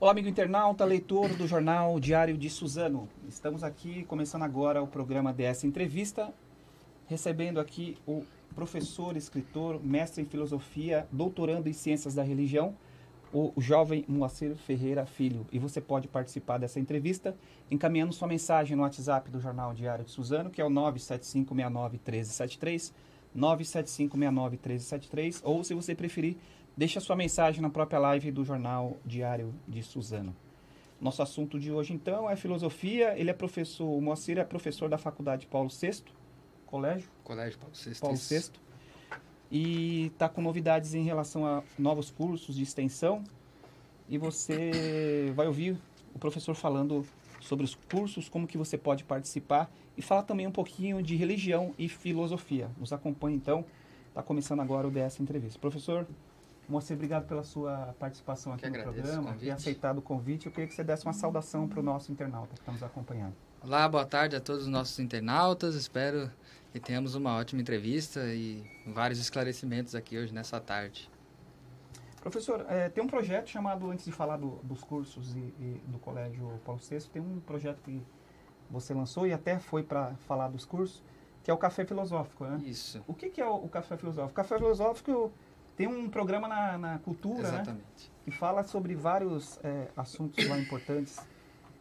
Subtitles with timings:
[0.00, 3.06] Olá, amigo internauta, leitor do jornal Diário de Suzano.
[3.28, 6.32] Estamos aqui começando agora o programa DS Entrevista,
[7.06, 8.24] recebendo aqui o
[8.54, 12.74] professor, escritor, mestre em filosofia, doutorando em ciências da religião,
[13.30, 15.46] o jovem Moacir Ferreira Filho.
[15.52, 17.36] E você pode participar dessa entrevista
[17.70, 22.94] encaminhando sua mensagem no WhatsApp do Jornal Diário de Suzano, que é o 975691373,
[23.36, 26.38] 975691373, ou se você preferir,
[26.80, 30.34] Deixe a sua mensagem na própria live do Jornal Diário de Suzano.
[30.98, 33.12] Nosso assunto de hoje, então, é filosofia.
[33.18, 36.02] Ele é professor, o Moacir é professor da Faculdade Paulo VI,
[36.64, 37.06] colégio?
[37.22, 38.00] Colégio Paulo VI.
[38.00, 38.50] Paulo VI.
[39.50, 43.24] E está com novidades em relação a novos cursos de extensão.
[44.08, 45.76] E você vai ouvir
[46.14, 47.04] o professor falando
[47.42, 51.74] sobre os cursos, como que você pode participar e falar também um pouquinho de religião
[51.78, 52.70] e filosofia.
[52.78, 53.66] Nos acompanhe, então.
[54.08, 55.58] Está começando agora o DS Entrevista.
[55.58, 56.06] Professor,
[56.70, 60.46] Moacir, obrigado pela sua participação aqui no programa, ter aceitado o convite.
[60.46, 63.34] Eu queria que você desse uma saudação para o nosso internauta que está nos acompanhando.
[63.60, 65.74] Olá, boa tarde a todos os nossos internautas.
[65.74, 66.30] Espero
[66.72, 71.10] que tenhamos uma ótima entrevista e vários esclarecimentos aqui hoje nessa tarde.
[72.20, 75.98] Professor, é, tem um projeto chamado, antes de falar do, dos cursos e, e, do
[75.98, 78.00] Colégio Paulo VI, tem um projeto que
[78.70, 81.02] você lançou e até foi para falar dos cursos,
[81.42, 82.60] que é o Café Filosófico, né?
[82.64, 83.02] Isso.
[83.08, 84.30] O que, que é o, o Café Filosófico?
[84.30, 85.32] O Café Filosófico
[85.80, 87.48] tem um programa na, na cultura, né?
[87.48, 87.80] Exatamente.
[87.80, 88.10] né?
[88.22, 91.18] Que fala sobre vários é, assuntos lá importantes,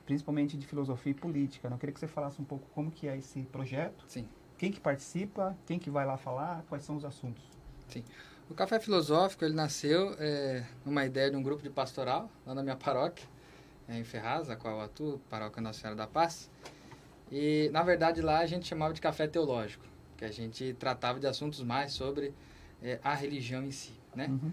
[0.06, 1.70] principalmente de filosofia e política.
[1.70, 1.76] Né?
[1.76, 4.06] Eu queria que você falasse um pouco como que é esse projeto.
[4.08, 4.26] Sim.
[4.58, 7.44] Quem que participa, quem que vai lá falar, quais são os assuntos.
[7.90, 8.06] Sim.
[8.50, 12.64] O Café Filosófico, ele nasceu é, numa ideia de um grupo de pastoral, lá na
[12.64, 13.28] minha paróquia,
[13.90, 16.50] é, em Ferraz, a qual eu atuo, Paróquia Nossa Senhora da Paz.
[17.30, 19.84] E, na verdade, lá a gente chamava de café teológico,
[20.16, 22.34] que a gente tratava de assuntos mais sobre
[22.84, 23.94] é, a religião em si.
[24.16, 24.28] Né?
[24.28, 24.52] Uhum.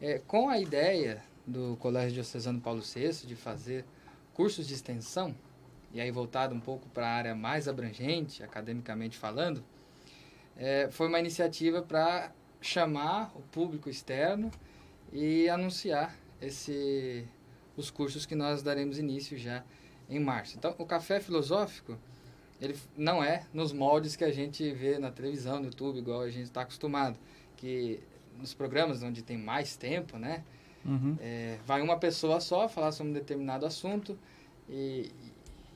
[0.00, 3.84] É, com a ideia do Colégio Diocesano Paulo VI de fazer
[4.34, 5.34] cursos de extensão,
[5.92, 9.64] e aí voltado um pouco para a área mais abrangente, academicamente falando,
[10.56, 14.50] é, foi uma iniciativa para chamar o público externo
[15.12, 17.26] e anunciar esse,
[17.76, 19.64] os cursos que nós daremos início já
[20.08, 20.56] em março.
[20.56, 21.98] Então, o Café Filosófico,
[22.60, 26.30] ele não é nos moldes que a gente vê na televisão, no YouTube, igual a
[26.30, 27.18] gente está acostumado
[27.56, 28.00] que
[28.38, 30.44] nos programas onde tem mais tempo, né?
[30.84, 31.16] Uhum.
[31.20, 34.16] É, vai uma pessoa só falar sobre um determinado assunto
[34.68, 35.10] e,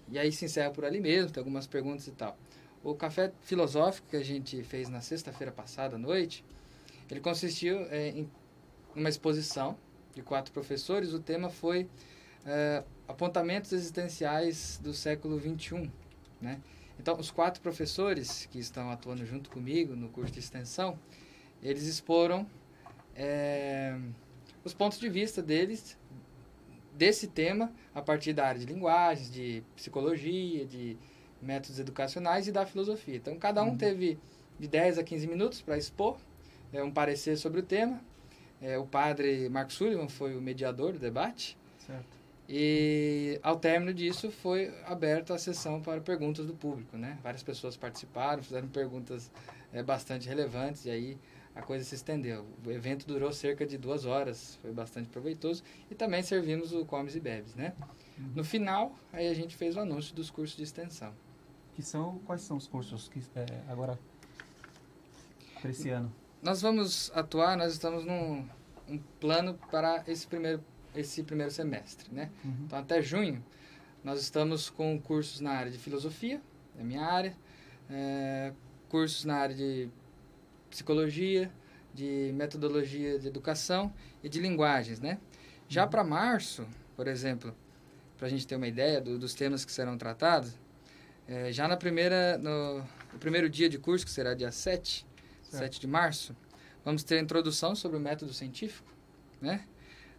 [0.08, 2.36] e aí se encerra por ali mesmo, tem algumas perguntas e tal.
[2.82, 6.44] O café filosófico que a gente fez na sexta-feira passada à noite,
[7.10, 8.30] ele consistiu é, em
[8.94, 9.76] uma exposição
[10.14, 11.12] de quatro professores.
[11.12, 11.88] O tema foi
[12.46, 15.90] é, apontamentos existenciais do século XXI,
[16.40, 16.60] né?
[16.98, 20.98] Então, os quatro professores que estão atuando junto comigo no curso de extensão,
[21.62, 22.46] eles exporam
[23.14, 23.96] é,
[24.64, 25.98] os pontos de vista deles
[26.94, 30.96] desse tema a partir da área de linguagens, de psicologia, de
[31.40, 33.16] métodos educacionais e da filosofia.
[33.16, 33.76] Então, cada um uhum.
[33.76, 34.18] teve
[34.58, 36.18] de 10 a 15 minutos para expor
[36.72, 38.00] é, um parecer sobre o tema.
[38.60, 41.56] É, o padre Marcos Sullivan foi o mediador do debate.
[41.86, 42.20] Certo.
[42.46, 47.16] E ao término disso foi aberta a sessão para perguntas do público, né?
[47.22, 49.30] Várias pessoas participaram, fizeram perguntas
[49.72, 51.18] é, bastante relevantes e aí
[51.54, 52.46] a coisa se estendeu.
[52.64, 55.62] O evento durou cerca de duas horas, foi bastante proveitoso.
[55.90, 57.74] E também servimos o Comes e Bebes, né?
[58.18, 58.32] Uhum.
[58.36, 61.12] No final, aí a gente fez o anúncio dos cursos de extensão.
[61.74, 63.98] Que são, quais são os cursos que é, agora,
[65.60, 66.12] para esse ano?
[66.42, 68.46] Nós vamos atuar, nós estamos num
[68.88, 70.62] um plano para esse primeiro,
[70.94, 72.30] esse primeiro semestre, né?
[72.44, 72.56] Uhum.
[72.64, 73.42] Então, até junho,
[74.02, 76.40] nós estamos com cursos na área de filosofia,
[76.78, 77.36] é minha área,
[77.88, 78.52] é,
[78.88, 79.88] cursos na área de
[80.70, 81.50] psicologia,
[81.92, 83.92] de metodologia de educação
[84.22, 85.18] e de linguagens, né?
[85.68, 85.90] Já uhum.
[85.90, 86.66] para março,
[86.96, 87.54] por exemplo,
[88.16, 90.58] para a gente ter uma ideia do, dos temas que serão tratados,
[91.26, 92.78] é, já na primeira, no,
[93.12, 95.06] no, primeiro dia de curso, que será dia 7,
[95.42, 95.62] certo.
[95.62, 96.36] 7 de março,
[96.84, 98.92] vamos ter a introdução sobre o método científico,
[99.40, 99.64] né?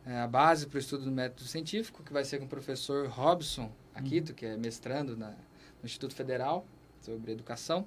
[0.05, 3.07] É a base para o estudo do método científico, que vai ser com o professor
[3.07, 4.35] Robson Aquito, uhum.
[4.35, 6.65] que é mestrando na, no Instituto Federal
[7.01, 7.85] sobre Educação.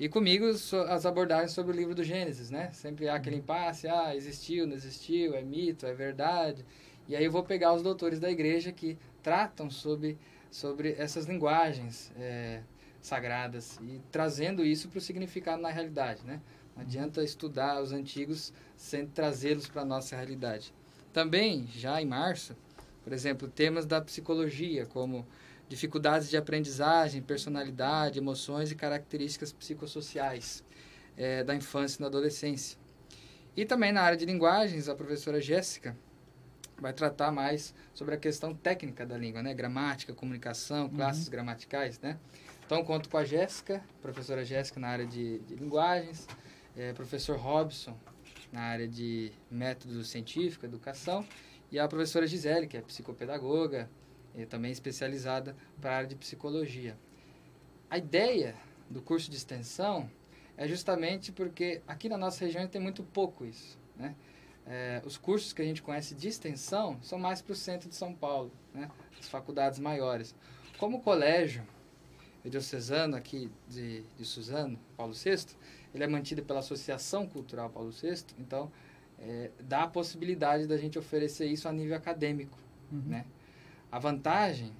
[0.00, 0.46] E comigo
[0.88, 2.70] as abordagens sobre o livro do Gênesis, né?
[2.72, 6.64] Sempre há aquele impasse, ah, existiu, não existiu, é mito, é verdade.
[7.06, 10.16] E aí eu vou pegar os doutores da igreja que tratam sobre,
[10.50, 12.62] sobre essas linguagens é,
[12.98, 16.40] sagradas e trazendo isso para o significado na realidade, né?
[16.74, 20.72] Não adianta estudar os antigos sem trazê-los para a nossa realidade.
[21.12, 22.56] Também, já em março,
[23.04, 25.26] por exemplo, temas da psicologia, como
[25.70, 30.64] dificuldades de aprendizagem, personalidade, emoções e características psicossociais
[31.16, 32.76] é, da infância e da adolescência.
[33.56, 35.96] E também na área de linguagens, a professora Jéssica
[36.76, 39.54] vai tratar mais sobre a questão técnica da língua, né?
[39.54, 41.30] Gramática, comunicação, classes Uhum.
[41.30, 42.18] gramaticais, né?
[42.66, 46.26] Então, conto com a Jéssica, professora Jéssica na área de, de linguagens,
[46.76, 47.96] eh, professor Robson
[48.52, 51.24] na área de método científico, educação,
[51.70, 53.88] e a professora Gisele, que é psicopedagoga,
[54.34, 56.96] e também especializada para a área de psicologia.
[57.88, 58.54] A ideia
[58.88, 60.10] do curso de extensão
[60.56, 64.14] é justamente porque aqui na nossa região tem muito pouco isso, né?
[64.66, 67.94] É, os cursos que a gente conhece de extensão são mais para o centro de
[67.96, 68.88] São Paulo, né?
[69.18, 70.34] As faculdades maiores.
[70.78, 71.66] Como o colégio
[72.44, 75.46] diocesano aqui de, de Suzano, Paulo VI,
[75.94, 78.70] ele é mantido pela Associação Cultural Paulo VI, então
[79.18, 82.56] é, dá a possibilidade da gente oferecer isso a nível acadêmico,
[82.92, 83.02] Uhum.
[83.06, 83.24] né?
[83.90, 84.72] A vantagem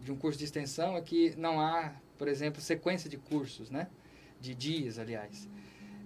[0.00, 3.88] de, um curso de extensão é que não há, por exemplo, sequência de cursos, né?
[4.40, 5.48] De dias, aliás.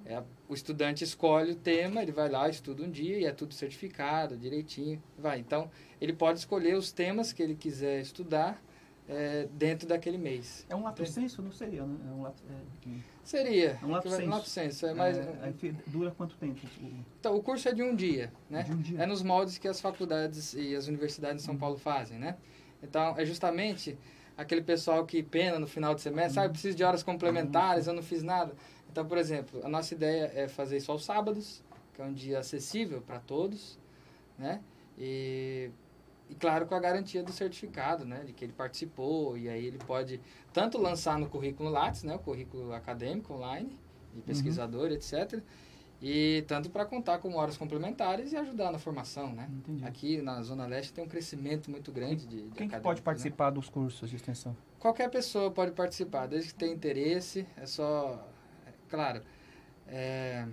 [0.04, 3.54] É, o estudante escolhe o tema, ele vai lá, estuda um dia e é tudo
[3.54, 5.38] certificado, direitinho, vai.
[5.38, 5.70] Então,
[6.00, 8.60] ele pode escolher os temas que ele quiser estudar
[9.12, 10.64] é, dentro daquele mês.
[10.68, 11.98] É um lato senso, não seria, né?
[12.08, 13.78] É um lato, é, um- Seria.
[13.82, 14.30] É um lato vai- sensu.
[14.30, 15.52] lato sensu, é, mas, é,
[15.88, 16.60] dura quanto tempo?
[16.80, 18.62] O- então, o curso é de um dia, né?
[18.62, 19.02] De um dia.
[19.02, 21.60] É nos moldes que as faculdades e as universidades de São Uhum.
[21.60, 22.36] Paulo fazem, né?
[22.82, 23.98] Então, é justamente
[24.36, 26.44] aquele pessoal que pena no final de semestre, Uhum.
[26.44, 28.54] ah, eu preciso de horas complementares, eu não fiz nada.
[28.90, 31.62] Então, por exemplo, a nossa ideia é fazer isso aos sábados,
[31.94, 33.78] que é um dia acessível para todos,
[34.38, 34.60] né?
[34.98, 35.70] E,
[36.30, 38.22] e, claro, com a garantia do certificado, né?
[38.24, 40.20] De que ele participou, e aí ele pode
[40.52, 42.14] tanto lançar no currículo Lattes, né?
[42.14, 43.76] O currículo acadêmico online,
[44.14, 45.42] de pesquisador, etc.,
[46.02, 49.50] e tanto para contar com horas complementares e ajudar na formação, né?
[49.52, 49.84] Entendi.
[49.84, 53.04] Aqui na Zona Leste tem um crescimento muito grande de, de Quem que pode né?
[53.04, 54.56] participar dos cursos de extensão?
[54.78, 57.46] Qualquer pessoa pode participar, desde que tenha interesse.
[57.54, 58.26] É só,
[58.66, 59.22] é, claro,
[59.86, 60.46] é,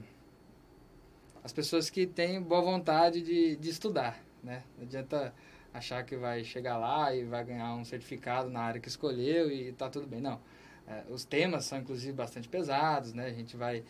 [1.42, 4.64] as pessoas que têm boa vontade de, de estudar, né?
[4.76, 5.34] Não adianta
[5.78, 9.72] achar que vai chegar lá e vai ganhar um certificado na área que escolheu e
[9.74, 10.22] tá tudo bem.
[10.22, 10.40] Não.
[10.88, 13.26] É, os temas são, inclusive, bastante pesados, né?
[13.28, 13.84] A gente vai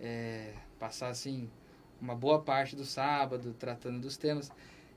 [0.00, 1.48] é, passar, assim,
[2.00, 4.50] uma boa parte do sábado tratando dos temas.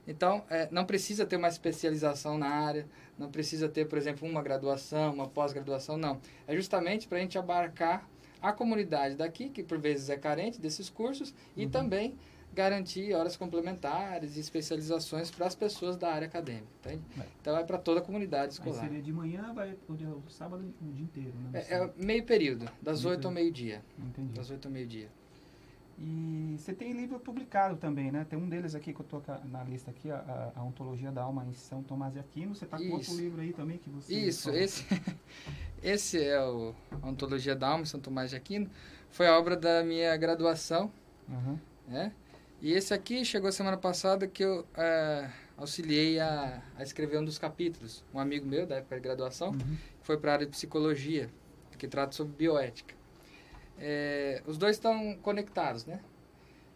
[0.06, 4.42] Então, é, não precisa ter uma especialização na área, não precisa ter, por exemplo, uma
[4.42, 6.20] graduação, uma pós-graduação, não.
[6.46, 8.08] É justamente para a gente abarcar
[8.40, 11.70] a comunidade daqui, que por vezes é carente desses cursos, e Uhum.
[11.70, 12.18] também
[12.54, 17.02] garantir horas complementares e especializações para as pessoas da área acadêmica, entende?
[17.18, 17.24] É.
[17.40, 18.80] Então, é para toda a comunidade Aí escolar.
[18.80, 21.64] seria de manhã, vai o, sábado o dia inteiro, né?
[21.68, 23.82] É, é meio período, das 8 ao meio-dia.
[23.98, 24.34] Entendi.
[24.34, 25.08] Das 8 ao meio-dia.
[25.98, 28.26] E você tem livro publicado também, né?
[28.28, 31.44] Tem um deles aqui que eu tô na lista aqui, a, a- Ontologia da Alma
[31.48, 32.54] em São Tomás de Aquino.
[32.54, 33.20] Você tá com outro Isso.
[33.20, 34.12] livro aí também que você...
[34.14, 34.58] Isso, falou.
[34.58, 34.84] esse,
[35.82, 38.68] esse é o a Ontologia da Alma, em São Tomás de Aquino.
[39.10, 40.90] Foi a obra da minha graduação,
[41.30, 41.60] Aham.
[41.86, 42.12] né?
[42.62, 47.36] E esse aqui chegou semana passada que eu eh, auxiliei a, a escrever um dos
[47.36, 48.04] capítulos.
[48.14, 49.76] Um amigo meu, da época de graduação, Uhum.
[50.00, 51.28] foi para a área de psicologia,
[51.76, 52.94] que trata sobre bioética.
[53.78, 56.00] Eh, os dois estão conectados, né?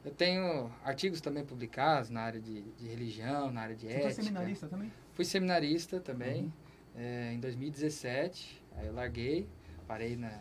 [0.05, 4.03] Eu tenho artigos também publicados na área de, de religião, na área de Você ética.
[4.15, 4.93] foi seminarista também?
[5.15, 6.53] Fui seminarista também, Uhum.
[6.97, 8.61] eh, em 2017.
[8.77, 9.49] Aí eu larguei,
[9.87, 10.33] parei na,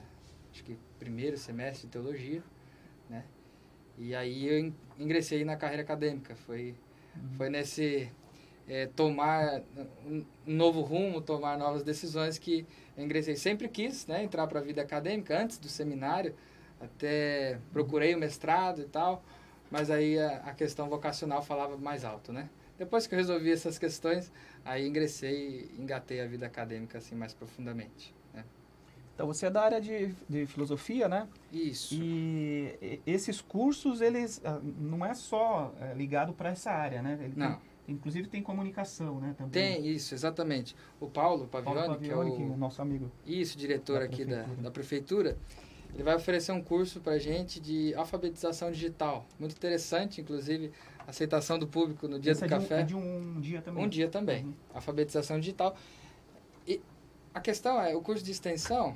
[0.51, 2.43] acho que primeiro semestre de teologia,
[3.07, 3.23] né?
[3.97, 6.35] E aí eu in- ingressei na carreira acadêmica.
[6.35, 6.75] Foi,
[7.15, 7.37] Uhum.
[7.37, 8.11] foi nesse
[8.69, 9.63] eh, tomar
[10.05, 12.65] um novo rumo, tomar novas decisões que
[12.97, 13.37] eu ingressei.
[13.37, 16.35] Sempre quis, né, entrar para a vida acadêmica antes do seminário,
[16.81, 19.23] até procurei o mestrado e tal,
[19.71, 22.49] mas aí a, a questão vocacional falava mais alto, né?
[22.79, 24.31] Depois que eu resolvi essas questões,
[24.65, 28.14] aí ingressei e engatei a vida acadêmica assim mais profundamente.
[29.15, 31.27] Então você é da área de, de filosofia, né?
[31.51, 31.95] Isso.
[31.95, 37.17] E e- esses cursos, eles ah, não é só eh, ligado para essa área, né?
[37.21, 39.33] Ele Não, tem- inclusive tem comunicação, né?
[39.37, 39.51] Também.
[39.81, 40.75] tem isso, exatamente.
[40.99, 43.09] O Paulo Paulo Pavioni, que é que é o o nosso amigo.
[43.25, 44.61] isso, diretor Da aqui da, prefeitura.
[44.63, 45.37] da prefeitura,
[45.93, 49.25] ele vai oferecer um curso para gente de alfabetização digital.
[49.39, 50.73] Muito interessante, inclusive,
[51.07, 52.81] aceitação do público no dia do é de um- café.
[52.81, 53.85] é de um dia também.
[53.85, 54.43] Um dia também.
[54.43, 54.53] Uhum.
[54.73, 55.73] Alfabetização digital.
[56.67, 56.81] E
[57.35, 58.95] a questão é, o curso de extensão,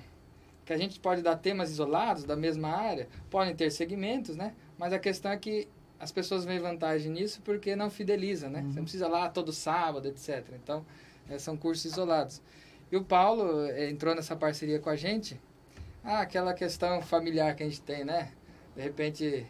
[0.66, 4.54] que a gente pode dar temas isolados da mesma área, podem ter segmentos, né?
[4.78, 5.68] Mas a questão é que
[6.00, 8.62] as pessoas veem vantagem nisso porque não fideliza, né?
[8.62, 8.72] Uhum.
[8.72, 10.46] Você não precisa ir lá todo sábado, etc.
[10.54, 10.86] Então,
[11.30, 12.42] eh, são cursos isolados.
[12.90, 15.38] E o Paulo eh, entrou nessa parceria com a gente.
[16.02, 18.32] Ah, aquela questão familiar que a gente tem, né?
[18.74, 19.46] De repente,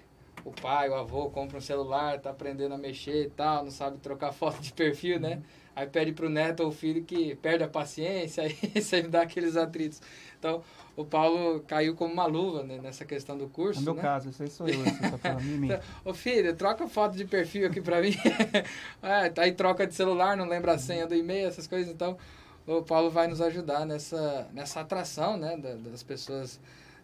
[0.46, 3.98] o pai, o avô compra um celular, tá aprendendo a mexer e tal, não sabe
[4.00, 5.42] trocar foto de perfil, né?
[5.76, 10.02] Aí pede pro neto ou filho que perde a paciência, aí sempre dá aqueles atritos.
[10.38, 10.62] Então,
[10.96, 13.80] o Paulo caiu como uma luva né, nessa questão do curso.
[13.80, 14.02] No meu né?
[14.02, 15.70] caso, esse aí sou eu, você tá falando de mim.
[16.04, 18.14] Ô filho, troca foto de perfil aqui pra mim.
[19.02, 21.94] é, tá aí troca de celular, não lembra a senha do e-mail, essas coisas.
[21.94, 22.18] Então,
[22.68, 26.60] o Paulo vai nos ajudar nessa, nessa atração, né, das pessoas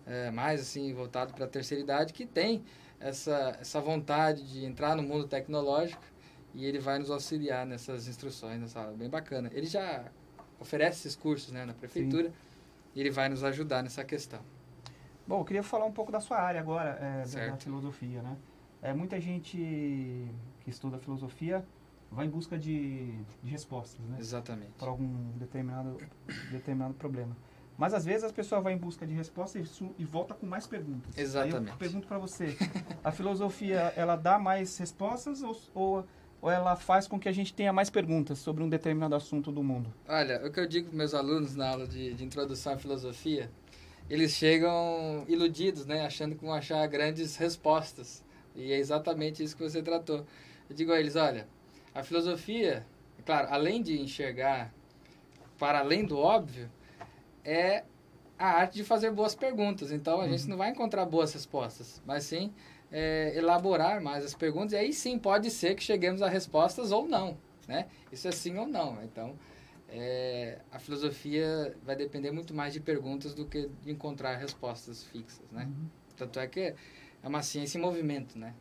[0.06, 2.64] é, mais assim voltado para a terceira idade que tem
[3.00, 6.04] essa, essa vontade de entrar no mundo tecnológico
[6.54, 9.50] e ele vai nos auxiliar nessas instruções nessa aula bem bacana.
[9.54, 10.06] Ele já
[10.60, 12.30] oferece esses cursos, né, na prefeitura.
[12.30, 12.36] Sim.
[12.96, 14.40] E ele vai nos ajudar nessa questão.
[15.28, 18.38] Bom, eu queria falar um pouco da sua área agora, é, da, filosofia, né?
[18.82, 21.66] É, muita gente que estuda filosofia
[22.12, 23.12] vai em busca de,
[23.44, 24.18] de respostas, né?
[24.20, 24.72] Exatamente.
[24.78, 25.98] Para algum determinado,
[26.52, 27.36] determinado problema.
[27.78, 30.66] Mas às vezes as pessoas vão em busca de respostas e, e volta com mais
[30.66, 31.18] perguntas.
[31.18, 31.68] Exatamente.
[31.68, 32.56] Aí eu pergunto para você,
[33.04, 36.08] a filosofia ela dá mais respostas ou, ou,
[36.42, 39.62] ou, ela faz com que a gente tenha mais perguntas sobre um determinado assunto do
[39.62, 39.94] mundo?
[40.08, 43.52] Olha, o que eu digo para meus alunos na aula de, de introdução à filosofia,
[44.10, 48.24] eles chegam iludidos, né, achando que vão achar grandes respostas.
[48.56, 50.26] E é exatamente isso que você tratou.
[50.70, 51.46] Eu digo a eles, olha,
[51.94, 52.86] a filosofia,
[53.26, 54.74] claro, além de enxergar
[55.58, 56.70] para além do óbvio,
[57.46, 57.84] é
[58.38, 59.92] a arte de fazer boas perguntas.
[59.92, 60.32] Então, a uhum.
[60.32, 62.54] gente não vai encontrar boas respostas, mas sim
[62.92, 64.74] é, elaborar mais as perguntas.
[64.74, 67.38] E aí sim, pode ser que cheguemos a respostas ou não,
[67.68, 67.88] né?
[68.12, 69.04] Isso é sim ou não.
[69.04, 69.36] Então,
[69.90, 75.46] é, a filosofia vai depender muito mais de perguntas do que de encontrar respostas fixas,
[75.52, 75.66] né?
[75.66, 75.90] Uhum.
[76.16, 78.54] Tanto é que é uma ciência em movimento, né?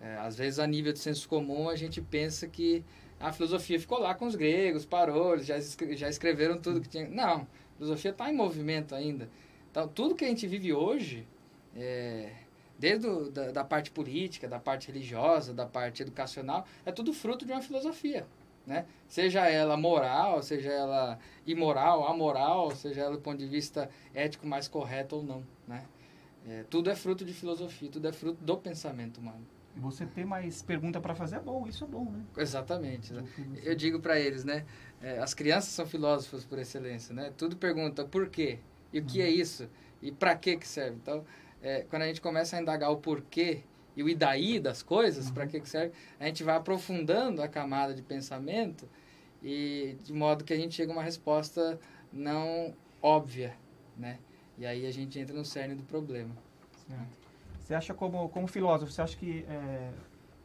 [0.00, 2.82] É, às vezes, a nível de senso comum, a gente pensa que
[3.18, 5.60] a filosofia ficou lá com os gregos, parou, eles já,
[5.94, 7.06] já escreveram tudo que tinha.
[7.06, 7.46] Não,
[7.80, 9.30] filosofia está em movimento ainda.
[9.70, 11.26] Então, tudo que a gente vive hoje,
[11.74, 12.30] é,
[12.78, 17.46] desde o, da, da, parte política, da parte religiosa, da parte educacional, é tudo fruto
[17.46, 18.26] de uma filosofia.
[18.66, 18.84] Né?
[19.08, 24.68] Seja ela moral, seja ela imoral, amoral, seja ela do ponto de vista ético mais
[24.68, 25.42] correto ou não.
[25.66, 25.82] Né?
[26.46, 29.46] É, tudo é fruto de filosofia, tudo é fruto do pensamento humano.
[29.76, 32.24] Você ter mais pergunta para fazer é bom, isso é bom, né?
[32.36, 33.12] Exatamente.
[33.12, 33.24] Né?
[33.62, 34.66] Eu digo para eles, né?
[35.00, 37.32] É, as crianças são filósofos por excelência, né?
[37.36, 38.58] Tudo pergunta por quê
[38.92, 39.30] e o que é uhum.
[39.30, 39.68] isso
[40.02, 40.96] e para que que serve.
[40.96, 41.24] Então,
[41.62, 43.62] é, quando a gente começa a indagar o porquê
[43.96, 45.34] e o e daí das coisas, uhum.
[45.34, 48.88] para que que serve, a gente vai aprofundando a camada de pensamento
[49.42, 51.78] e de modo que a gente chega a uma resposta
[52.12, 53.54] não óbvia,
[53.96, 54.18] né?
[54.58, 56.36] E aí a gente entra no cerne do problema.
[56.86, 57.20] Certo.
[57.58, 59.90] Você acha como, como filósofo, você acha que é,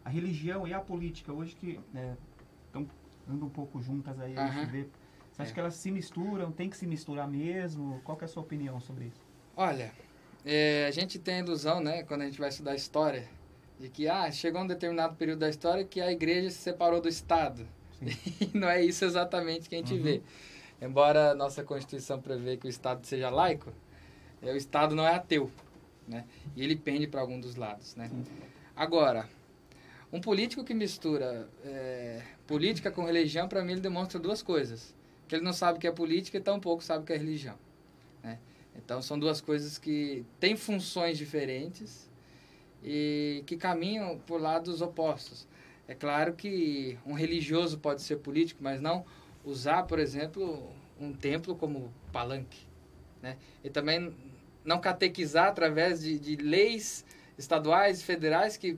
[0.06, 2.14] a religião e a política hoje que é,
[3.28, 4.88] andando um pouco juntas aí, a gente vê,
[5.32, 5.54] você acha é.
[5.54, 8.02] que elas se misturam, tem que se misturar mesmo?
[8.04, 9.22] Qual é a sua opinião sobre isso?
[9.56, 9.92] Olha,
[10.46, 13.28] é, a gente tem a ilusão, né, quando a gente vai estudar história,
[13.80, 17.10] de que ah, chegou um determinado período da história que a igreja se separou do
[17.10, 17.68] Estado.
[18.06, 20.04] E não é isso exatamente que a gente uhum.
[20.04, 20.22] vê.
[20.82, 23.72] Embora a nossa Constituição prevê que o Estado seja laico,
[24.42, 25.50] é, o Estado não é ateu
[26.08, 26.26] né?
[26.56, 28.10] E ele pende para algum dos lados, né?
[28.76, 29.28] Agora,
[30.12, 34.94] um político que mistura é, política com religião, para mim, ele demonstra duas coisas.
[35.28, 37.58] Que ele não sabe o que é política e tampouco sabe o que é religião.
[38.24, 38.40] Né?
[38.76, 42.10] Então, são duas coisas que têm funções diferentes
[42.84, 45.48] e que caminham por lados opostos.
[45.88, 49.06] É claro que um religioso pode ser político, mas não
[49.44, 50.70] usar, por exemplo,
[51.00, 52.66] um templo como palanque.
[53.22, 53.38] Né?
[53.64, 54.16] E também
[54.64, 57.06] não catequizar através de, de leis
[57.38, 58.78] estaduais e federais que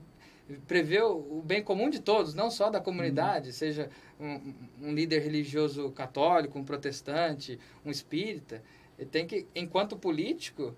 [0.68, 3.54] prevê o bem comum de todos, não só da comunidade, uhum.
[3.54, 3.90] seja
[4.20, 8.64] um, um, líder religioso católico, um protestante, um espírita.
[8.98, 10.74] Ele tem que, enquanto político,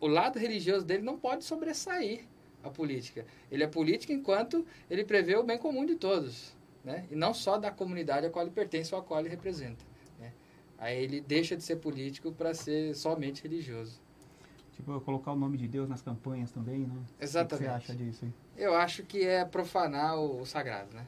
[0.00, 2.24] o lado religioso dele não pode sobressair
[2.62, 3.26] a política.
[3.50, 7.06] Ele é político enquanto ele prevê o bem comum de todos, né?
[7.10, 9.84] E não só da comunidade a qual ele pertence ou a qual ele representa.
[10.18, 10.32] Né?
[10.78, 14.00] Aí ele deixa de ser político para ser somente religioso.
[14.72, 17.02] Tipo, colocar o nome de Deus nas campanhas também, né?
[17.20, 17.54] Exatamente.
[17.54, 18.32] O que você acha disso aí?
[18.56, 21.06] Eu acho que é profanar o, o sagrado, né?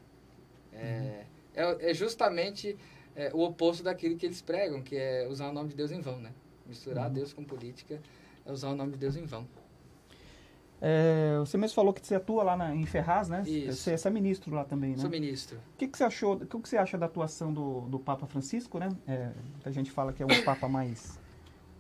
[0.73, 1.25] É,
[1.57, 1.79] uhum.
[1.79, 2.77] é, é, justamente
[3.17, 6.01] é, o oposto daquilo que eles pregam, que é usar o nome de Deus em
[6.01, 6.33] vão, né?
[6.67, 7.15] Misturar uhum.
[7.15, 8.01] Deus com política
[8.45, 9.47] é usar o nome de Deus em vão.
[10.81, 13.43] É, você mesmo falou que você atua lá na, em Ferraz, né?
[13.47, 13.83] Isso.
[13.83, 14.99] Você, você é ministro lá também, né?
[14.99, 15.57] Sou ministro.
[15.57, 16.35] O que, que você achou?
[16.35, 18.91] O que, que você acha da atuação do, do Papa Francisco, né?
[19.07, 19.31] É,
[19.65, 21.19] a gente fala que é um Papa mais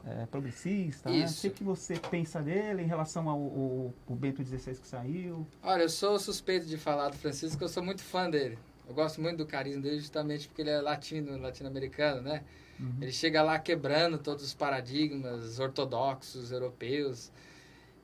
[0.06, 1.10] é, progressista.
[1.10, 1.26] Né?
[1.26, 5.46] O que, que você pensa dele em relação ao, ao, ao, Bento XVI que saiu?
[5.62, 8.58] Olha, eu sou suspeito de falar do Francisco, eu sou muito fã dele.
[8.86, 12.44] Eu gosto muito do carisma dele justamente porque ele é latino, latino-americano, né?
[12.78, 12.98] Uhum.
[13.00, 17.32] Ele chega lá quebrando todos os paradigmas ortodoxos europeus.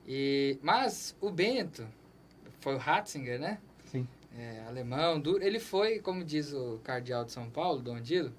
[0.07, 1.87] E, mas o Bento,
[2.59, 3.59] foi o Ratzinger, né?
[3.85, 4.07] Sim.
[4.35, 5.43] É, alemão, duro.
[5.43, 8.33] Ele foi, como diz o cardeal de São Paulo, Dom Dilo,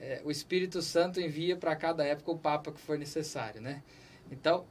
[0.00, 3.82] é, o Espírito Santo envia para cada época o Papa que for necessário, né?
[4.30, 4.64] Então,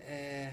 [0.00, 0.52] é,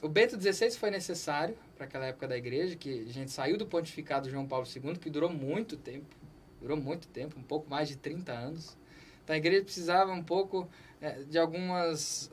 [0.00, 3.66] o Bento XVI foi necessário para aquela época da igreja, que a gente saiu do
[3.66, 6.16] pontificado João Paulo II, que durou muito tempo,
[6.60, 8.76] durou muito tempo, um pouco mais de 30 anos.
[9.24, 10.68] Então a igreja precisava um pouco
[11.00, 12.30] é, de algumas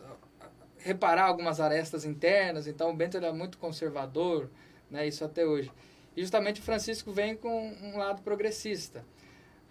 [0.78, 4.52] reparar algumas arestas internas, então o Bento era muito conservador,
[4.92, 5.72] né, isso até hoje.
[6.16, 9.04] E justamente Francisco vem com um lado progressista.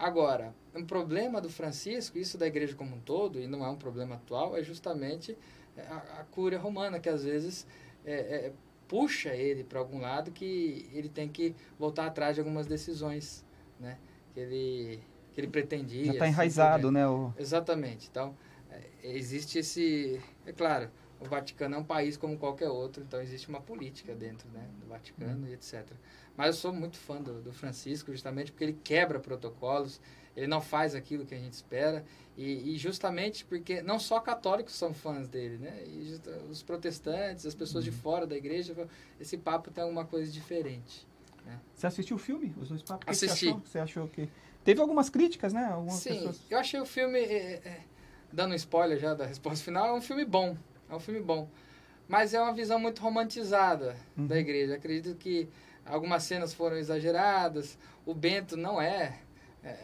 [0.05, 3.77] Agora, um problema do Francisco, isso da igreja como um todo, e não é um
[3.77, 5.35] problema atual, é justamente
[5.79, 7.67] a, a cúria romana, que às vezes
[8.05, 8.53] é, é,
[8.87, 13.47] puxa ele para algum lado que ele tem que voltar atrás de algumas decisões,
[13.81, 13.97] né?
[14.35, 15.01] Que ele,
[15.33, 16.05] que ele pretendia.
[16.05, 17.09] Já está enraizado, né?
[17.09, 17.33] O...
[17.39, 18.07] Exatamente.
[18.11, 18.37] Então,
[18.71, 20.21] é, existe esse...
[20.45, 20.91] É claro,
[21.21, 24.87] o Vaticano é um país como qualquer outro, então existe uma política dentro né, do
[24.87, 25.49] Vaticano uhum.
[25.49, 25.87] e etc.
[26.37, 30.01] Mas eu sou muito fã do, do, Francisco, justamente porque ele quebra protocolos,
[30.37, 32.05] ele não faz aquilo que a gente espera,
[32.37, 35.85] e, e justamente porque não só católicos são fãs dele, né?
[35.87, 37.91] E just, os protestantes, as pessoas uhum.
[37.91, 38.75] de fora da igreja,
[39.21, 41.07] esse papo tem alguma coisa diferente.
[41.45, 41.61] Né?
[41.75, 43.07] Você assistiu o filme, Os Dois Papos?
[43.07, 43.47] Assisti.
[43.47, 43.61] Você achou?
[43.65, 44.29] você achou que...
[44.65, 45.67] Teve algumas críticas, né?
[45.67, 46.41] Algumas Sim, pessoas...
[46.49, 47.81] eu achei o filme, é, é,
[48.33, 50.57] dando um spoiler já da resposta final, é um filme bom.
[50.89, 51.49] É um filme bom.
[52.07, 54.27] Mas é uma visão muito romantizada uhum.
[54.27, 54.75] da igreja.
[54.75, 55.49] Acredito que
[55.85, 57.79] algumas cenas foram exageradas.
[58.05, 59.21] O Bento não é,
[59.63, 59.77] é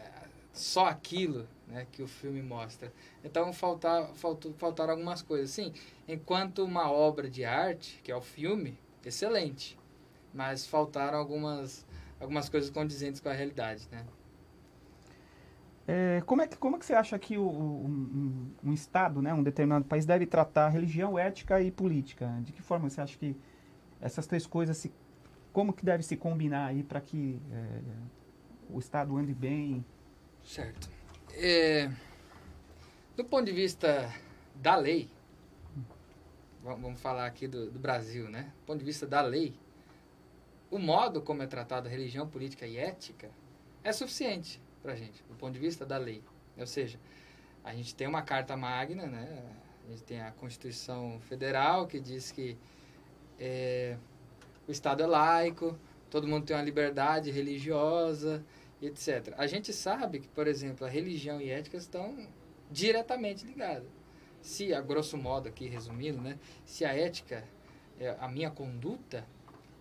[0.53, 2.93] só aquilo né, que o filme mostra.
[3.23, 5.49] Então faltar, faltou, faltaram algumas coisas.
[5.49, 5.73] Sim,
[6.07, 9.77] enquanto uma obra de arte, que é o filme, excelente.
[10.33, 11.85] Mas faltaram algumas,
[12.19, 13.87] algumas coisas condizentes com a realidade.
[13.91, 14.05] Né?
[15.93, 19.33] É, como, é que, como é que você acha que o, um, um, Estado, né,
[19.33, 22.33] um determinado país, deve tratar religião, ética e política?
[22.43, 23.35] De que forma você acha que
[23.99, 24.89] essas três coisas, se,
[25.51, 27.81] como que deve se combinar aí para que é,
[28.69, 29.83] o Estado ande bem?
[30.41, 30.89] Certo.
[31.33, 31.91] É,
[33.17, 34.09] do ponto de vista
[34.55, 35.09] da lei,
[36.63, 38.53] vamos falar aqui do, do Brasil, né?
[38.61, 39.53] Do ponto de vista da lei,
[40.69, 43.29] o modo como é tratada religião, política e ética
[43.83, 46.23] é suficiente para a gente, do ponto de vista da lei.
[46.57, 46.99] Ou seja,
[47.63, 49.43] a gente tem uma carta magna, né?
[49.85, 52.57] a gente tem a Constituição Federal que diz que
[53.39, 53.97] é,
[54.67, 55.77] o Estado é laico,
[56.09, 58.43] todo mundo tem uma liberdade religiosa,
[58.81, 59.33] etc.
[59.37, 62.27] A gente sabe que, por exemplo, a religião e a ética estão
[62.69, 63.89] diretamente ligadas.
[64.41, 67.43] Se, a grosso modo aqui resumindo, né, se a ética
[67.99, 69.25] é a minha conduta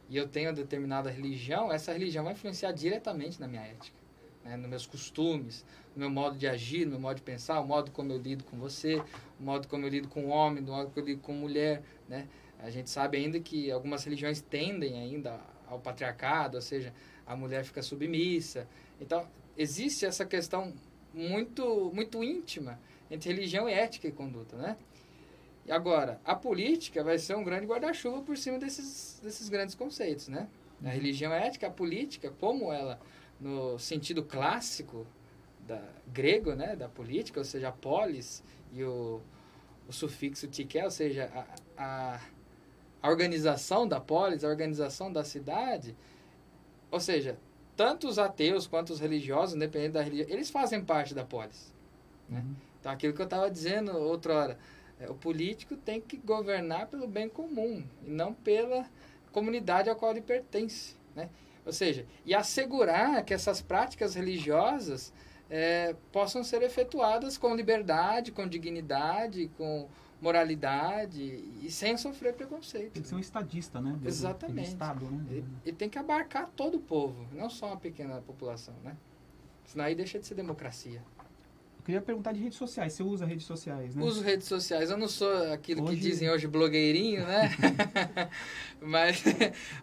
[0.09, 4.00] e eu tenho determinada religião, essa religião vai influenciar diretamente na minha ética
[4.45, 7.67] né, nos meus costumes, no meu modo de agir, no meu modo de pensar, o
[7.67, 8.97] modo como eu lido com você,
[9.39, 11.83] o modo como eu lido com o homem, o modo como eu lido com mulher,
[12.09, 12.29] né?
[12.59, 16.93] A gente sabe ainda que algumas religiões tendem ainda ao patriarcado, ou seja,
[17.27, 18.67] a mulher fica submissa.
[19.01, 19.27] Então,
[19.57, 20.75] existe essa questão
[21.13, 22.79] muito muito íntima
[23.11, 24.77] entre religião e ética e conduta, né?
[25.67, 30.29] E agora, a política vai ser um grande guarda-chuva por cima desses, desses grandes conceitos,
[30.29, 30.49] né?
[30.85, 32.99] A religião, a ética, a política, como ela
[33.41, 35.07] no sentido clássico
[35.67, 39.21] da grego, né, da política, ou seja, a polis e o,
[39.89, 41.47] o sufixo tiké, ou seja, a,
[41.83, 42.21] a,
[43.03, 45.97] a organização da polis, a organização da cidade,
[46.91, 47.39] ou seja,
[47.77, 51.73] tanto os ateus quanto os religiosos, independente da religião, eles fazem parte da polis.
[52.29, 52.41] Né?
[52.41, 52.55] Uhum.
[52.79, 54.59] Então, aquilo que eu estava dizendo outra hora,
[54.99, 58.87] é, o político tem que governar pelo bem comum e não pela
[59.33, 60.97] comunidade a qual ele pertence.
[61.15, 61.29] Né?
[61.65, 65.13] Ou seja, e assegurar que essas práticas religiosas
[65.49, 69.89] é, possam ser efetuadas com liberdade, com dignidade, com
[70.21, 71.23] moralidade
[71.63, 72.93] e sem sofrer preconceito.
[72.93, 73.99] Tem que ser um estadista, né?
[74.05, 74.69] Exatamente.
[74.69, 75.43] Estado, né?
[75.65, 78.97] E, e, tem que abarcar todo o povo, não só uma pequena população, né?
[79.65, 81.03] Senão aí deixa de ser democracia.
[81.81, 82.93] Eu queria perguntar de redes sociais.
[82.93, 84.05] Você usa redes sociais, né?
[84.05, 84.91] Uso redes sociais.
[84.91, 85.97] Eu não sou aquilo hoje...
[85.97, 87.49] que dizem hoje blogueirinho, né?
[88.83, 89.25] mas,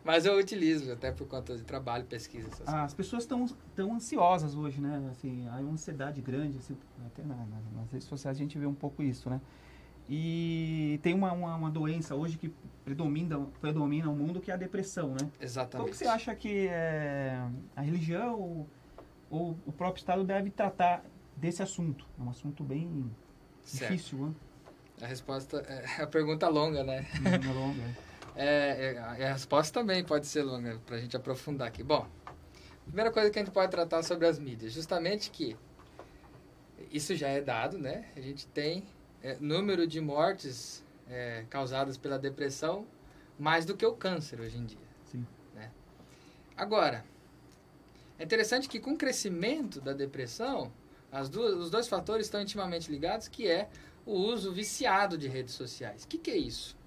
[0.06, 2.50] mas eu utilizo, até por conta de trabalho, pesquisa.
[2.68, 5.08] Ah, as pessoas estão tão ansiosas hoje, né?
[5.10, 6.60] Assim, há uma ansiedade grande.
[6.60, 9.42] Assim, até na, na, nas redes sociais a gente vê um pouco isso, né?
[10.08, 12.54] E tem uma, uma, uma, doença hoje que
[12.86, 15.28] predomina, predomina o mundo, que é a depressão, né?
[15.42, 15.90] Exatamente.
[15.90, 17.44] Como você acha que é,
[17.76, 18.68] a religião ou,
[19.32, 21.04] ou o próprio Estado deve tratar
[21.38, 22.06] desse assunto.
[22.20, 23.10] É um assunto bem
[23.62, 23.92] certo.
[23.92, 24.34] difícil, né?
[25.02, 27.06] A resposta é a pergunta longa, né?
[27.24, 27.84] É longa.
[28.36, 31.84] É, é, a resposta também pode ser longa, para a gente aprofundar aqui.
[31.84, 32.08] Bom,
[32.86, 35.56] primeira coisa que a gente pode tratar sobre as mídias, justamente que
[36.92, 38.06] isso já é dado, né?
[38.16, 38.84] A gente tem
[39.22, 42.86] é, número de mortes é, causadas pela depressão
[43.40, 44.88] mais do que o câncer hoje em dia.
[45.06, 45.26] Sim.
[46.56, 47.06] Agora,
[48.18, 50.72] é interessante que com o crescimento da depressão,
[51.12, 53.70] as duas, os dois fatores estão intimamente ligados, que é
[54.06, 56.04] o uso viciado de redes sociais.
[56.04, 56.78] O que, que é isso?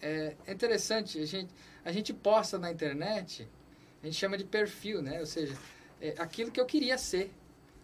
[0.00, 1.52] É interessante, a gente,
[1.84, 3.48] a gente posta na internet,
[4.02, 5.20] a gente chama de perfil, né?
[5.20, 5.56] Ou seja,
[6.00, 7.32] é aquilo que eu queria ser,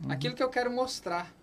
[0.04, 0.12] uhum.
[0.12, 1.34] aquilo que eu quero mostrar.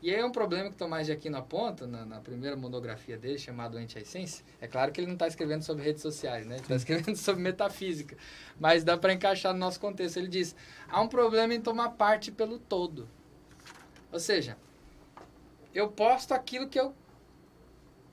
[0.00, 3.38] E aí é um problema que Tomás de Aquino aponta na, na primeira monografia dele,
[3.38, 4.44] chamado Anti-Essência.
[4.60, 6.56] É claro que ele não está escrevendo sobre redes sociais, né?
[6.56, 8.14] Ele está escrevendo sobre metafísica.
[8.60, 10.18] Mas dá para encaixar no nosso contexto.
[10.18, 10.54] Ele diz,
[10.88, 13.08] há um problema em tomar parte pelo todo.
[14.14, 14.56] Ou seja,
[15.74, 16.94] eu posto aquilo que eu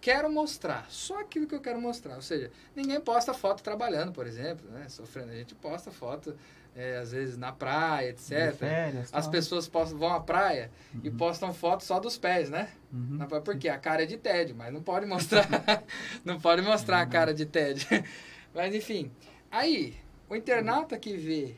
[0.01, 2.15] quero mostrar, só aquilo que eu quero mostrar.
[2.15, 4.89] Ou seja, ninguém posta foto trabalhando, por exemplo, né?
[4.89, 5.29] Sofrendo.
[5.29, 6.35] A gente posta foto
[6.75, 8.51] é, às vezes na praia, etc.
[8.55, 11.01] Férias, As pessoas postam, vão à praia uhum.
[11.03, 12.69] e postam fotos só dos pés, né?
[12.91, 13.19] Uhum.
[13.45, 15.47] Porque a cara é de tédio, mas não pode mostrar,
[16.25, 17.03] não pode mostrar uhum.
[17.03, 17.87] a cara de tédio.
[18.55, 19.11] mas enfim,
[19.51, 19.95] aí
[20.27, 21.57] o internauta que vê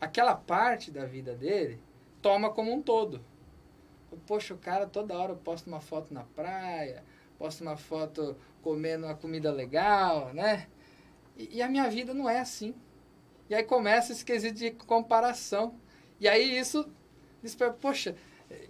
[0.00, 1.78] aquela parte da vida dele
[2.22, 3.20] toma como um todo.
[4.26, 7.04] Poxa, o cara toda hora posta uma foto na praia,
[7.38, 10.68] posta uma foto comendo uma comida legal, né?
[11.36, 12.74] E, e a minha vida não é assim.
[13.48, 15.78] E aí começa esse quesito de comparação.
[16.18, 16.88] E aí isso
[17.42, 18.16] diz poxa,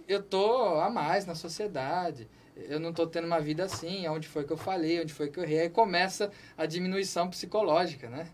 [0.07, 2.29] eu tô a mais na sociedade.
[2.55, 5.39] Eu não tô tendo uma vida assim, onde foi que eu falei, onde foi que
[5.39, 5.61] eu errei.
[5.61, 8.31] Aí começa a diminuição psicológica, né?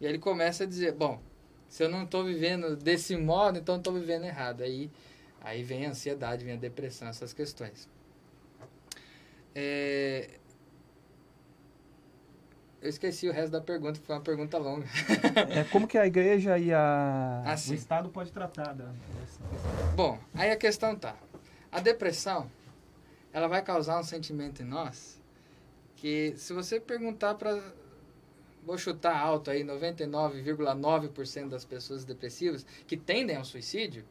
[0.00, 1.20] E aí ele começa a dizer, bom,
[1.68, 4.62] se eu não estou vivendo desse modo, então estou vivendo errado.
[4.62, 4.90] Aí,
[5.46, 7.88] aí vem a ansiedade, vem a depressão, essas questões.
[9.54, 10.28] É,
[12.82, 14.86] eu esqueci o resto da pergunta, foi uma pergunta longa.
[15.56, 18.92] é, como que a igreja e a, ah, o Estado pode tratar da,
[19.94, 21.14] Bom, aí a questão tá.
[21.70, 22.50] A depressão,
[23.32, 25.22] ela vai causar um sentimento em nós
[25.94, 27.62] que se você perguntar para
[28.64, 34.04] vou chutar alto aí, 99,9% das pessoas depressivas que tendem ao suicídio,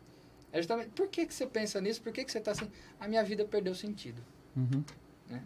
[0.56, 2.02] é justamente, por que, que você pensa nisso?
[2.02, 2.70] Por que, que você está assim?
[3.00, 4.22] A minha vida perdeu sentido.
[4.56, 4.84] Uhum.
[5.30, 5.44] Né?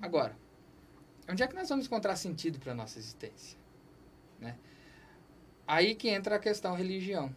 [0.00, 0.36] Agora,
[1.28, 3.58] Onde é que nós vamos encontrar sentido para a nossa existência?
[4.40, 4.56] Né?
[5.66, 7.34] Aí que entra a questão religião.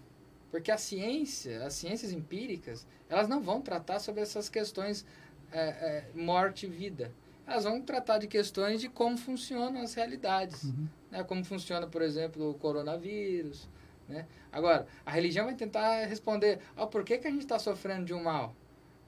[0.49, 5.05] Porque a ciência, as ciências empíricas, elas não vão tratar sobre essas questões
[5.51, 7.11] é, é, morte e vida.
[7.45, 10.63] Elas vão tratar de questões de como funcionam as realidades.
[10.63, 10.87] Uhum.
[11.09, 11.23] Né?
[11.25, 13.67] Como funciona, por exemplo, o coronavírus.
[14.11, 14.27] Né?
[14.51, 18.13] Agora, a religião vai tentar responder: oh, por que, que a gente está sofrendo de
[18.13, 18.55] um mal?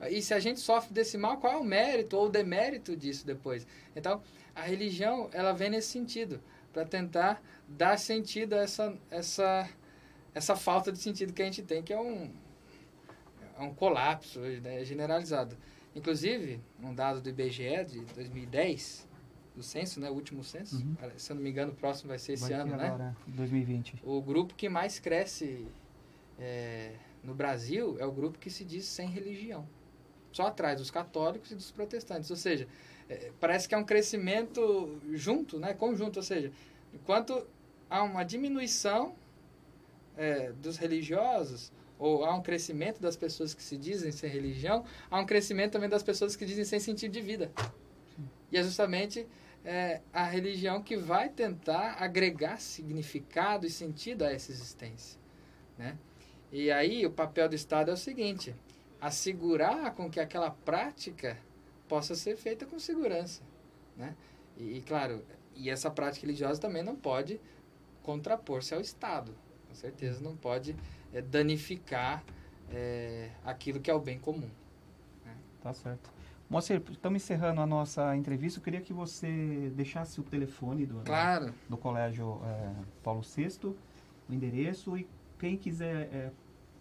[0.10, 3.26] E se a gente sofre desse mal, qual é o mérito ou o demérito disso
[3.26, 3.66] depois?
[3.96, 4.22] Então,
[4.56, 6.42] a religião, ela vem nesse sentido,
[6.74, 9.70] para tentar dar sentido a essa, essa,
[10.34, 12.32] essa falta de sentido que a gente tem, que é um,
[13.58, 15.58] é um colapso né, generalizado.
[15.96, 19.08] Inclusive, um dado do IBGE de 2010,
[19.56, 20.96] do censo, né, o último censo, uhum.
[21.16, 22.88] se eu não me engano, o próximo vai ser esse vai ano, né?
[22.88, 24.02] Agora, 2020.
[24.04, 25.68] O grupo que mais cresce
[26.39, 29.68] é, no Brasil é o grupo que se diz sem religião.
[30.32, 32.32] Só atrás dos católicos e dos protestantes.
[32.32, 32.68] Ou seja,
[33.08, 36.52] é, parece que é um crescimento junto, né, conjunto, ou seja,
[36.94, 37.46] enquanto
[37.89, 39.13] há uma diminuição
[40.18, 45.20] é, dos religiosos, ou há um crescimento das pessoas que se dizem sem religião, há
[45.20, 47.52] um crescimento também das pessoas que dizem sem sentido de vida.
[48.52, 49.26] E é justamente
[49.63, 55.19] é, a religião que vai tentar agregar significado e sentido a essa existência.
[55.78, 55.97] Né?
[56.52, 58.56] E aí o papel do Estado é o seguinte:
[58.99, 61.38] assegurar com que aquela prática
[61.88, 63.41] possa ser feita com segurança,
[63.97, 64.15] né?
[64.58, 67.39] E, e, claro, e essa prática religiosa também não pode
[68.04, 69.36] contrapor-se ao Estado,
[69.67, 70.76] com certeza não pode
[71.12, 72.23] é, danificar
[72.71, 74.49] é, aquilo que é o bem comum.
[75.26, 75.36] Né?
[75.62, 76.12] Tá certo.
[76.49, 78.60] Moacir, estamos encerrando a nossa entrevista.
[78.60, 81.53] Eu queria que você deixasse o telefone do, claro.
[81.67, 82.71] do Colégio é,
[83.03, 83.75] Paulo VI,
[84.29, 85.08] o endereço e
[85.39, 86.32] quem quiser é,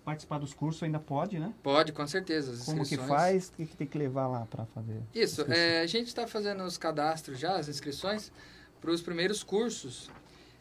[0.04, 1.54] participar dos cursos ainda pode, né?
[1.62, 2.64] Pode, com certeza.
[2.64, 3.48] Como que faz?
[3.48, 5.00] O que, que tem que levar lá para fazer?
[5.14, 8.32] Isso, é, a gente está fazendo os cadastros já, as inscrições,
[8.80, 10.10] para os primeiros cursos,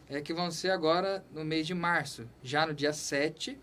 [0.08, 2.28] é, que vão ser agora no mês de março.
[2.44, 3.60] Já no dia 7,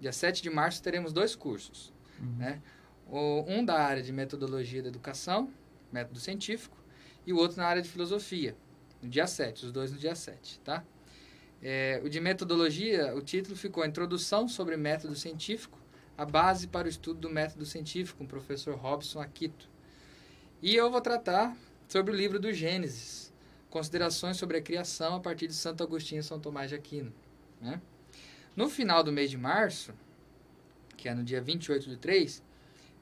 [0.00, 1.92] dia 7 de março, teremos dois cursos.
[2.18, 2.36] Uhum.
[2.38, 2.62] Né?
[3.10, 5.50] Um da área de metodologia da educação,
[5.90, 6.76] método científico,
[7.26, 8.56] e o outro na área de filosofia,
[9.02, 10.84] no dia 7, os dois no dia 7, tá?
[11.62, 15.78] É, o de metodologia, o título ficou Introdução sobre Método Científico,
[16.16, 19.68] a base para o estudo do método científico, com o professor Robson Aquito.
[20.60, 21.56] E eu vou tratar
[21.88, 23.32] sobre o livro do Gênesis,
[23.70, 27.12] considerações sobre a criação a partir de Santo Agostinho e São Tomás de Aquino.
[27.60, 27.80] Né?
[28.54, 29.92] No final do mês de março,
[30.96, 32.42] que é no dia 28 de 3,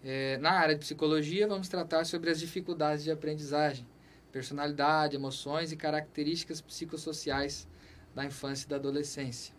[0.08, 3.84] é, na área de psicologia, vamos tratar sobre as dificuldades de aprendizagem,
[4.30, 7.66] personalidade, emoções e características psicossociais
[8.14, 9.52] da infância e da adolescência.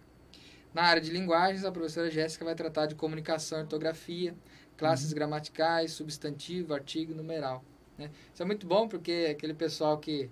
[0.74, 4.34] Na área de linguagens, a professora Jéssica vai tratar de comunicação, ortografia,
[4.78, 5.16] classes uhum.
[5.16, 7.62] gramaticais, substantivo, artigo, numeral.
[7.98, 8.10] Né?
[8.34, 10.30] Isso é muito bom porque aquele pessoal que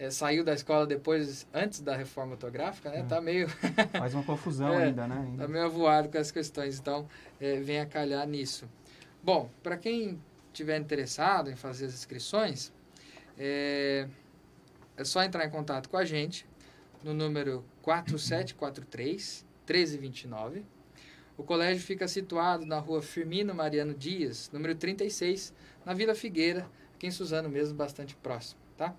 [0.00, 3.00] é, saiu da escola depois, antes da reforma ortográfica, né?
[3.00, 3.02] É.
[3.04, 3.48] Tá meio...
[3.92, 5.16] Faz uma confusão é, ainda, né?
[5.16, 5.44] Ainda.
[5.44, 7.06] Tá meio avoado com as questões, então
[7.40, 8.68] é, vem a calhar nisso.
[9.24, 10.20] Bom, para quem
[10.52, 12.70] tiver interessado em fazer as inscrições,
[13.38, 14.06] é,
[14.98, 16.46] é só entrar em contato com a gente
[17.02, 20.62] no número 4743 1329.
[21.38, 25.54] O colégio fica situado na rua Firmino Mariano Dias, número 36,
[25.86, 28.94] na Vila Figueira, aqui em Suzano mesmo, bastante próximo, tá?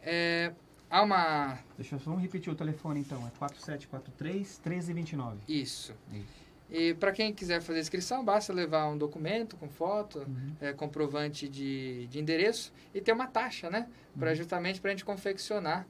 [0.00, 0.50] É,
[0.88, 1.58] há uma...
[1.76, 5.40] Deixa eu só repetir o telefone então, é 4743 1329.
[5.46, 5.94] Isso.
[6.10, 6.47] Isso.
[6.70, 10.54] E para quem quiser fazer inscrição, basta levar um documento com foto, uhum.
[10.60, 13.88] é, comprovante de, de endereço e ter uma taxa, né?
[14.18, 14.36] Pra, uhum.
[14.36, 15.86] Justamente para a gente confeccionar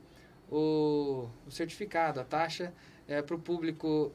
[0.51, 2.21] o, o certificado.
[2.21, 2.73] A taxa
[3.09, 4.13] é, para o público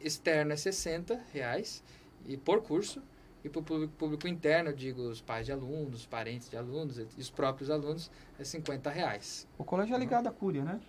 [0.00, 1.82] externo é 60 reais
[2.24, 3.02] e por curso
[3.42, 6.98] e para o público, público interno, digo, os pais de alunos, os parentes de alunos
[6.98, 9.46] e os próprios alunos, é 50 reais.
[9.58, 10.80] O colégio é ligado à Cúria, né?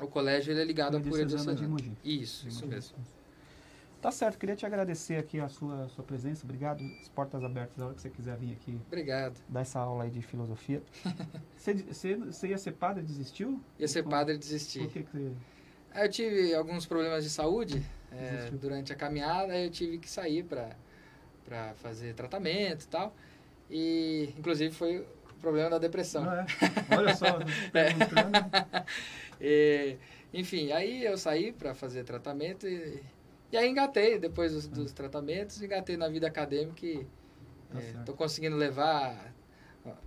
[0.00, 1.92] O colégio ele é ligado à Cúria de, de Mogi.
[2.02, 2.96] Isso, isso mesmo.
[4.00, 6.44] Tá certo, queria te agradecer aqui a sua, sua presença.
[6.44, 6.84] Obrigado.
[7.00, 8.80] As portas abertas a hora que você quiser vir aqui.
[8.86, 9.40] Obrigado.
[9.48, 10.82] Dar essa aula aí de filosofia.
[11.56, 13.60] você, você, você, ia ser padre, desistiu?
[13.78, 14.80] Ia ser padre e desisti.
[14.80, 15.32] Por que, que você...
[15.92, 17.82] Ah, eu tive alguns problemas de saúde
[18.12, 20.76] é, durante a caminhada, eu tive que sair para
[21.48, 23.16] para fazer tratamento e tal.
[23.70, 26.28] E, inclusive, foi o problema da depressão.
[26.28, 26.44] Ah,
[26.90, 26.96] é.
[26.96, 27.38] Olha só.
[27.72, 28.84] é.
[29.40, 29.96] e,
[30.32, 33.02] enfim, aí eu saí para fazer tratamento e
[33.50, 37.06] e aí engatei, depois dos, dos tratamentos, engatei na vida acadêmica e
[37.98, 39.32] estou é, conseguindo levar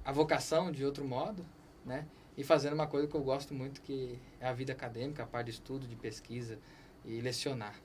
[0.05, 1.45] a vocação de outro modo,
[1.85, 2.05] né?
[2.37, 5.47] E fazendo uma coisa que eu gosto muito, que é a vida acadêmica, a parte
[5.47, 6.57] de estudo, de pesquisa
[7.03, 7.75] e lecionar.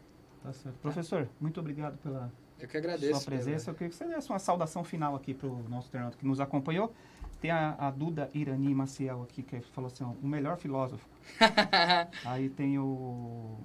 [0.43, 0.77] Tá certo.
[0.79, 3.71] Professor, muito obrigado pela eu que agradeço, sua presença.
[3.71, 6.41] Eu queria que você desse uma saudação final aqui para o nosso internauta que nos
[6.41, 6.95] acompanhou.
[7.41, 11.07] Tem a, a, Duda Irani Maciel aqui, que falou assim, ó, o melhor filósofo.
[12.25, 13.59] Aí tem o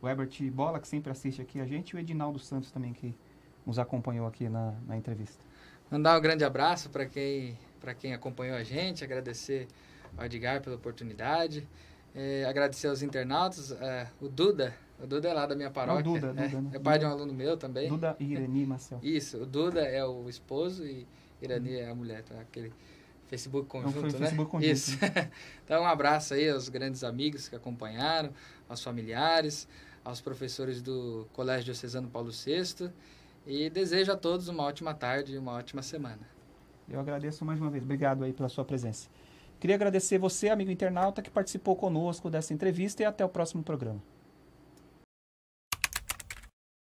[0.00, 3.14] o Herbert Bola, que sempre assiste aqui a gente, e o Edinaldo Santos também, que
[3.66, 5.42] nos acompanhou aqui na, na entrevista.
[5.90, 7.58] Mandar um grande abraço para quem,
[7.98, 9.66] quem acompanhou a gente, agradecer
[10.16, 11.66] ao Edgar pela oportunidade,
[12.14, 16.12] é, agradecer aos internautas, é, o Duda, o Duda é lá da minha paróquia, Não,
[16.12, 16.70] Duda, é, Duda, né?
[16.74, 17.88] é pai de um aluno meu também.
[17.88, 18.98] Duda e Irani Marcel.
[19.02, 21.06] Isso, o Duda é o esposo e
[21.40, 22.40] Irani é a mulher, tá?
[22.40, 22.72] aquele
[23.28, 24.10] Facebook conjunto, Não, né?
[24.10, 24.98] Facebook conjunto, Isso.
[25.00, 25.30] Né?
[25.64, 28.30] então um abraço aí aos grandes amigos que acompanharam,
[28.68, 29.66] aos familiares,
[30.04, 32.90] aos professores do Colégio Diocesano Paulo VI
[33.46, 36.20] e desejo a todos uma ótima tarde e uma ótima semana.
[36.88, 37.84] Eu agradeço mais uma vez.
[37.84, 39.08] Obrigado aí pela sua presença.
[39.60, 44.02] Queria agradecer você, amigo internauta, que participou conosco dessa entrevista e até o próximo programa.